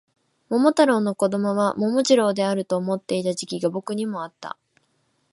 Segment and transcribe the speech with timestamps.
[0.49, 4.57] 桃太郎の子供は桃次郎であると思っていた時期が僕にもあった